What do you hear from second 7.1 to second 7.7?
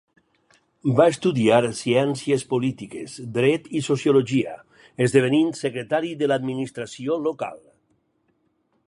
local.